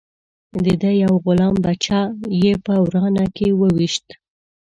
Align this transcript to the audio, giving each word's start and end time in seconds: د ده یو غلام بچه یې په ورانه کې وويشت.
د 0.63 0.65
ده 0.81 0.91
یو 1.03 1.13
غلام 1.25 1.55
بچه 1.65 1.99
یې 2.41 2.53
په 2.65 2.73
ورانه 2.85 3.25
کې 3.35 3.47
وويشت. 3.61 4.07